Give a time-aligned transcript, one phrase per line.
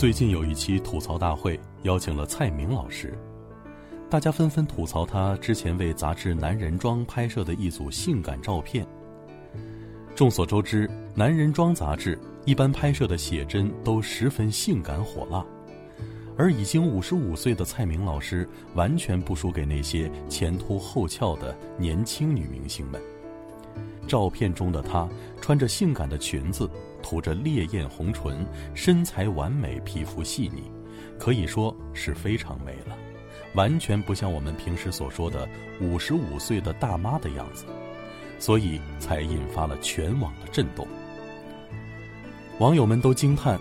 [0.00, 3.12] 最近有一期吐槽大会，邀请了蔡明老师，
[4.08, 8.86] 大家纷纷吐槽他之前为杂志《男人装》拍摄的一组性感照片。
[10.16, 15.44] 众所周知，《男人装》杂志一般拍摄的写真都十分性感火辣，
[16.34, 22.98] 而已经五十五岁的蔡明老师完全不输给那些前凸后翘的年轻女明星们。
[24.08, 25.06] 照片中的她
[25.42, 26.68] 穿着性感的裙子，
[27.02, 30.70] 涂着烈焰红唇，身材完美，皮肤细腻，
[31.18, 32.96] 可以说是非常美了，
[33.54, 35.48] 完全不像我们平时所说的
[35.80, 37.64] 五十五岁的大妈的样子，
[38.38, 40.86] 所以才引发了全网的震动。
[42.58, 43.58] 网友们都惊叹：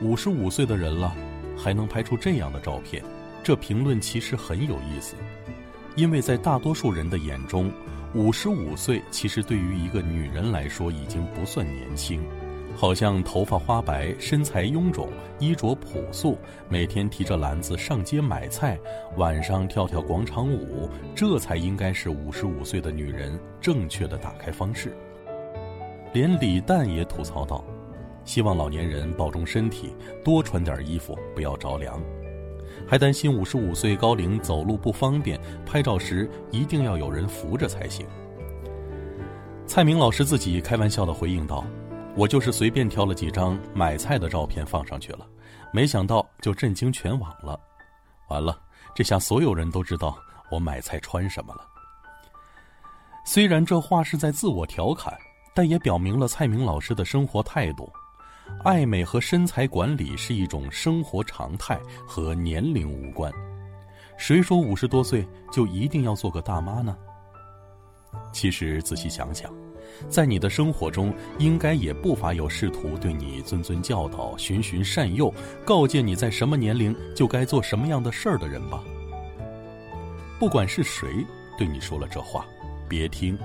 [0.00, 1.14] 五十五岁的人了，
[1.56, 3.02] 还能拍出这样的照片？
[3.42, 5.16] 这评论其实很有意思，
[5.96, 7.72] 因为在大多数人的眼中。
[8.14, 12.22] 五十五岁其实对于一个女人来说已经不算年轻，
[12.74, 16.36] 好像头发花白、身材臃肿、衣着朴素，
[16.68, 18.78] 每天提着篮子上街买菜，
[19.16, 24.96] 晚上跳跳广场舞，这才应该是五十五岁的女人正确的打开方式。
[26.12, 27.64] 连李诞也吐槽道
[28.24, 29.94] ：“希望老年人保重身体，
[30.24, 32.02] 多穿点衣服，不要着凉。”
[32.88, 38.04] 还担心五十五岁高龄走路不方便，拍照时一定要有人扶着才行。
[39.66, 41.64] 蔡明老师自己开玩笑的回应道
[42.14, 45.26] ：“我就是随便挑了几张买菜的照片放上去了，
[45.72, 47.58] 没想到就震惊全网了。
[48.28, 48.58] 完了，
[48.94, 50.16] 这下所有人都知道
[50.50, 51.66] 我买菜穿什么了。”
[53.24, 55.16] 虽然这话是在自我调侃，
[55.54, 57.90] 但也表明了蔡明老师的生活态度。
[58.62, 63.32] 爱美和身材管理是一种生活常态，和年龄无关。
[64.18, 66.96] 谁说五十多岁就一定要做个大妈呢？
[68.32, 69.50] 其实仔细想想，
[70.08, 75.32] 在你的生活中，应该也不乏有试图对你谆谆教导、循循善诱、
[75.64, 78.82] 告诫你在什么年龄就该做什么样的事儿的人吧。
[80.38, 81.08] 不管是谁
[81.56, 82.44] 对你说了这话，
[82.88, 83.38] 别听，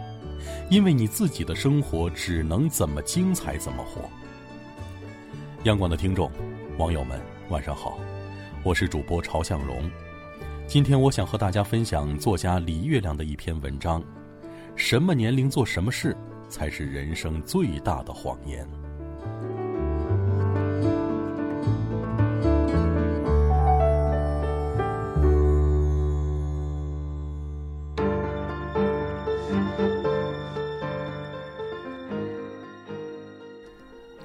[0.70, 4.02] 因为你自己的生活只能怎么精彩怎么活。
[5.64, 6.32] 央广的听众、
[6.78, 8.00] 网友们，晚上好，
[8.64, 9.90] 我是主播朝向荣。
[10.66, 14.04] 今天我想和大家分享作家李月亮的一篇文章：
[14.76, 16.16] 什么年龄做什么事
[16.50, 18.68] 才是人生最大的谎言？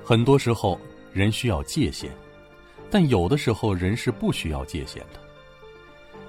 [0.04, 0.78] 很多时候。
[1.14, 2.08] 人需要界限，
[2.90, 5.20] 但有的时候人是不需要界限的。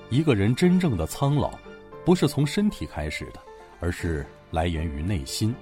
[0.10, 1.58] 一个人真正的苍老，
[2.04, 3.40] 不是从身体开始的，
[3.80, 5.56] 而是来源于内心。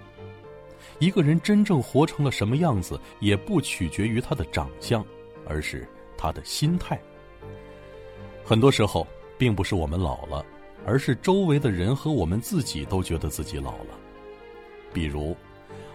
[0.99, 5.05] 一个人真正活成了什么样子，也不取决于他的长相，
[5.47, 5.87] 而是
[6.17, 6.99] 他的心态。
[8.43, 9.05] 很多时候，
[9.37, 10.45] 并不是我们老了，
[10.85, 13.97] 而是周围的人和我们自己都觉得自己老了。
[14.93, 15.35] 比如。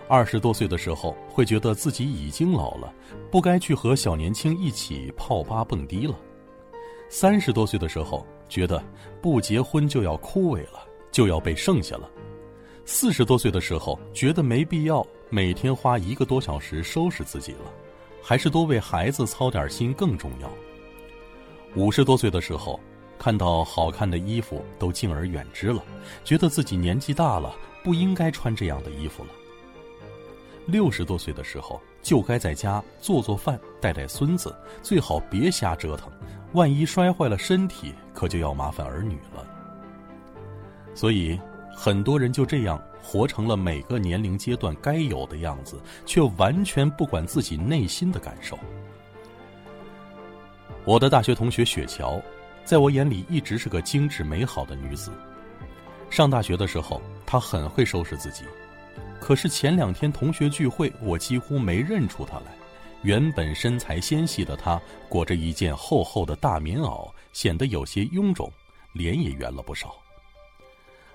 [0.09, 2.95] 二十多岁的时候，会觉得自己已经老了，
[3.29, 6.15] 不该去和小年轻一起泡吧蹦迪了；
[7.09, 8.81] 三十多岁的时候，觉得
[9.21, 12.09] 不结婚就要枯萎了，就要被剩下了；
[12.89, 17.71] 四十多岁的时候，觉得没必要每天花一个多小时收拾自己了，
[18.23, 20.49] 还是多为孩子操点心更重要；
[21.75, 22.79] 五十多岁的时候，
[23.19, 25.83] 看到好看的衣服都敬而远之了，
[26.25, 29.31] 觉得自己年纪大了，不应该穿这样的衣服了。
[30.65, 36.09] 六十多岁的时候，就该在家做做饭、带带孙子，最好别瞎折腾。
[36.53, 39.45] 万一摔坏了身体，可就要麻烦儿女了。
[40.95, 41.39] 所以，
[41.79, 48.59] 很多人就这样活成了每个年龄阶段该有的样子，却完全不管自己内心的感受。
[50.87, 52.21] 我的大学同学雪乔，
[52.65, 55.13] 在我眼里一直是个精致美好的女子。
[56.09, 58.45] 上大学的时候，她很会收拾自己。
[59.21, 62.57] 可是前两天同学聚会，我几乎没认出她来。
[63.03, 68.51] 原本身材纤细的她，裹着一件厚厚的大棉袄，显得有些臃肿，
[68.93, 69.95] 脸也圆了不少。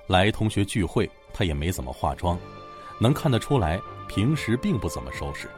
[0.07, 2.37] 来同学聚会，她也没怎么化妆，
[2.99, 5.49] 能看得出来平时并不怎么收拾。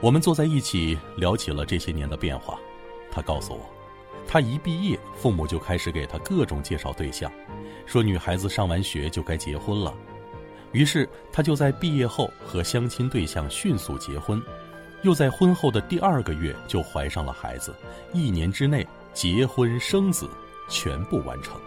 [0.00, 2.58] 我们坐在一起聊起了这些年的变化，
[3.10, 3.60] 她告诉我，
[4.26, 7.30] 她一毕业，父母就开始给她各种介绍对象，
[7.84, 9.92] 说女孩子上完学就该结婚了。
[10.72, 14.40] 于是，他就在毕业后和相亲对象迅速结婚，
[15.02, 17.74] 又在婚后的第二个月就怀上了孩子，
[18.12, 20.28] 一年之内结婚生子
[20.68, 21.58] 全部完成。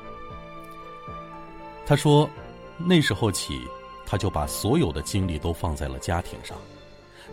[1.92, 2.30] 他说，
[2.78, 3.68] 那时候起，
[4.06, 6.58] 他就把所有的精力都放在了家庭上，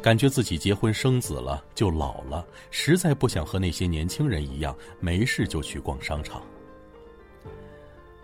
[0.02, 6.42] 感觉自己结婚生子了就老了，实在不想和那些年轻人一样，没事就去逛商场。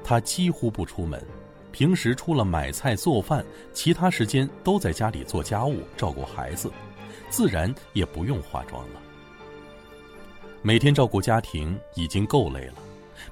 [0.02, 1.24] 他几乎不出门，
[1.70, 6.68] 平时除了买菜做饭，其他时间都在家里做家务、照顾孩子，
[7.30, 9.00] 自然也不用化妆了。
[10.62, 12.82] 每天照顾家庭已经够累了，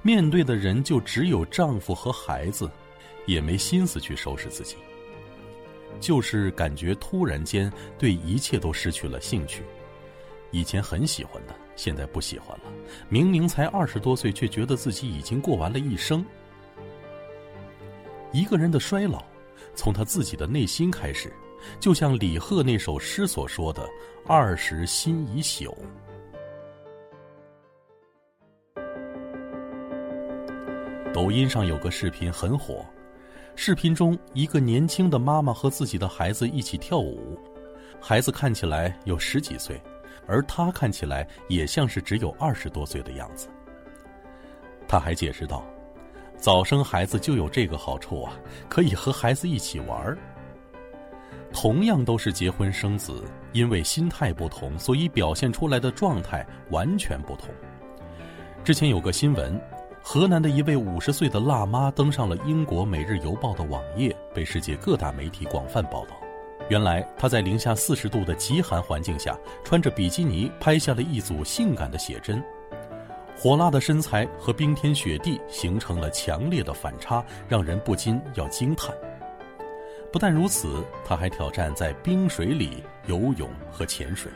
[0.03, 2.71] 面对的人就只有丈夫和孩子，
[3.27, 4.77] 也没心思去收拾自己。
[6.01, 9.63] 就是感觉突然间对一切都失去了兴趣，
[10.51, 12.65] 以前很喜欢的，现在不喜欢了。
[13.09, 16.25] 明明才二十多岁，却觉得自己已经过完了一生。
[18.33, 19.23] 一个人的衰老，
[19.75, 21.31] 从他自己的内心开始，
[21.79, 23.87] 就像李贺那首诗所说的
[24.27, 25.77] ：“二十心已朽。”
[31.13, 32.85] 抖音上有个视频很火。
[33.55, 37.39] 视频中，一个年轻的妈妈和自己的孩子一起跳舞，
[38.01, 39.81] 孩子看起来有十几岁，
[40.27, 43.49] 而她看起来也像是只有二十多岁的样子。
[44.89, 45.65] 他还解释道
[46.37, 48.33] ：“早生孩子就有这个好处啊，
[48.69, 50.17] 可以和孩子一起玩。
[51.53, 53.23] 同样都是结婚生子，
[53.53, 57.49] 因为心态不同，所以表现出来的状态完全不同。”
[58.65, 59.61] 之前有个新闻。
[60.05, 66.21] 河南的一位五十岁的辣妈登上了英国《每日邮报》的网页，被世界各大媒体广泛报道。
[66.69, 72.43] 原来她在零下四十度的极寒环境下，穿着比基尼拍下了一组性感的写真，
[73.37, 78.93] 火辣的身材和冰天雪地形成了强烈的反差，让人不禁要惊叹。
[80.13, 84.31] 不但如此，她还挑战在冰水里游泳和潜水。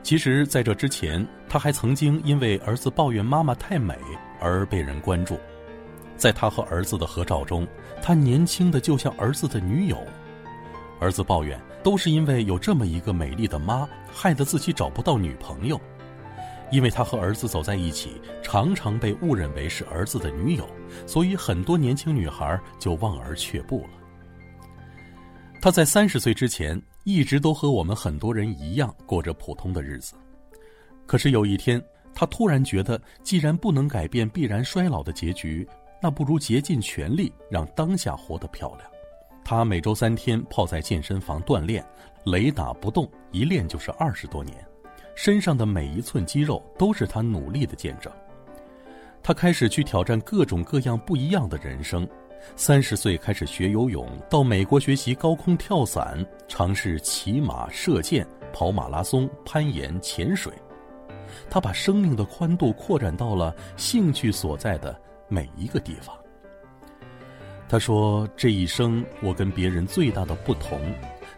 [0.00, 3.98] 其实，在这之前，她还曾经因为儿子抱怨妈妈太美。
[4.42, 5.38] 而被人关注，
[6.16, 7.66] 在他和儿子的合照中，
[8.02, 9.96] 他年轻的就像儿子的女友。
[10.98, 15.80] 儿子抱怨，都是因为有这么一个美丽的妈，害得自己找不到女朋友。
[16.70, 20.66] 因为他和儿子走在一起，常常被误认为是儿子的女友，
[21.06, 23.90] 所以很多年轻女孩就望而却步了。
[25.60, 30.14] 他在三十岁之前，一直都和我们很多人一样过着普通的日子，
[31.06, 31.82] 可是有一天。
[32.14, 35.66] 他突然觉得，既然不能改变必然衰老的结局，
[36.00, 38.80] 那不如竭尽全力让当下活得漂亮。
[39.44, 41.84] 他每周三天泡在健身房锻炼，
[42.24, 44.56] 雷打不动，一练就是二十多年，
[45.16, 48.12] 身上的每一寸肌肉都是他努力的见证。
[49.22, 52.08] 他开始去挑战各种各样不一样的人生，
[52.56, 60.52] 三十岁开始学游泳，到美国学习高空跳伞，尝试骑马、射箭、跑马拉松、攀岩、潜水。
[61.50, 64.98] 他把生命的宽度扩展到了兴趣所在的
[65.28, 66.16] 每一个地方。
[67.68, 70.78] 他说：“这一生我跟别人最大的不同，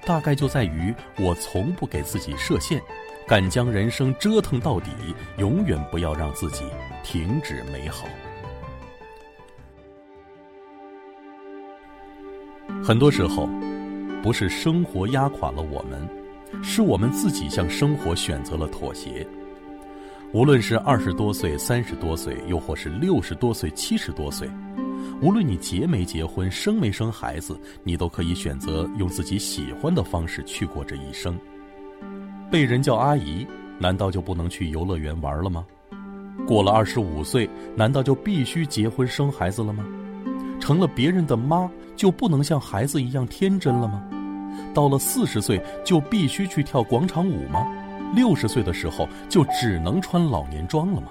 [0.05, 2.83] 大概就在于我从不给自己设限，
[3.27, 4.91] 敢将人生折腾到底，
[5.39, 6.65] 永远不要让自己
[7.05, 8.09] 停止美好。”
[12.83, 13.49] 很多时候，
[14.23, 16.09] 不是生活压垮了我们，
[16.65, 19.25] 是我们自己向生活选择了妥协。
[20.35, 24.51] 无论是二十多岁、三十多岁，又或是六十多岁、七十多岁，
[25.23, 31.39] 无论你结没结婚、生没生孩子，你都可以选择用自己喜欢的方式去过这一生。
[32.51, 33.47] 被人叫阿姨，
[33.79, 35.65] 难道就不能去游乐园玩了吗？
[36.45, 39.87] 过了二十五岁，难道就必须结婚生孩子了吗？
[40.59, 44.03] 成了别人的妈，就不能像孩子一样天真了吗？
[44.75, 47.65] 到了四十岁，就必须去跳广场舞吗？
[48.15, 51.09] 六十岁的时候就只能穿老年装了吗？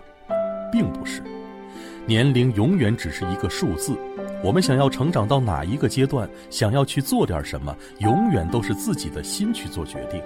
[0.72, 1.22] 并不是，
[2.06, 3.98] 年龄永远只是一个数字。
[4.44, 10.22] 我们想要成长到哪一个阶段，想要去做点什么，永远都是自己的心去做决定。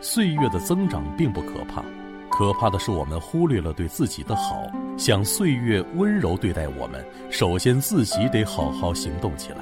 [0.00, 1.82] 岁月的增长并不可怕，
[2.28, 4.64] 可怕的是我们忽略了对自己的好。
[4.98, 9.58] 想岁月温柔对待我们，首先自己得好好行动起来。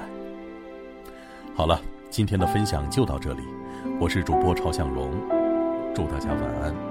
[1.55, 1.79] 好了，
[2.09, 3.43] 今天的分享就到这里，
[3.99, 5.40] 我是主播朝向荣。
[5.93, 6.90] 祝大家晚安。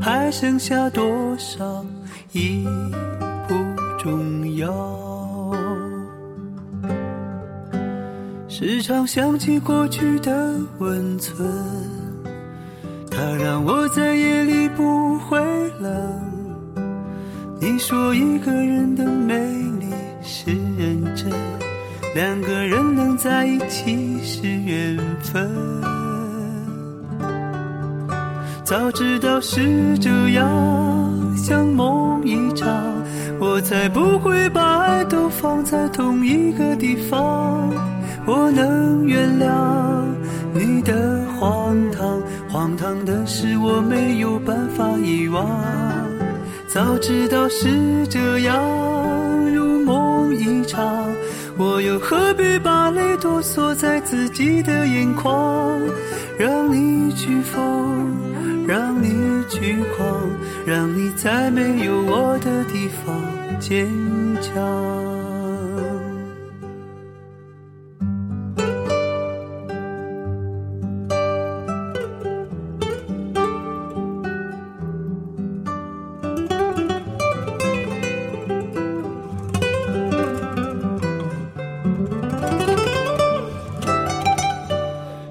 [0.00, 1.84] 还剩下多少
[2.32, 2.66] 已
[3.46, 3.54] 不
[3.98, 4.70] 重要。
[8.48, 11.48] 时常想起过去的温存，
[13.10, 15.38] 它让我在夜里不会
[15.80, 16.20] 冷。
[17.60, 19.38] 你说一个人的美
[19.78, 19.86] 丽
[20.22, 21.30] 是认真，
[22.14, 25.99] 两个人能在一起是缘分。
[28.70, 30.46] 早知道是这样，
[31.36, 32.68] 像梦一场，
[33.40, 37.68] 我才不会把爱都放在同一个地方。
[38.24, 40.04] 我能原谅
[40.54, 45.44] 你的荒唐，荒唐的是我没有办法遗忘。
[46.68, 48.56] 早知道是这样，
[49.52, 51.08] 如梦一场，
[51.58, 55.76] 我又何必把泪都锁在自己的眼眶？
[56.38, 58.14] 让你去疯，
[58.70, 59.08] 让你
[59.48, 60.30] 去狂，
[60.64, 63.20] 让你在没有我的地方
[63.58, 63.84] 坚
[64.40, 64.54] 强。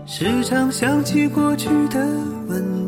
[0.05, 2.05] 时常想起过去的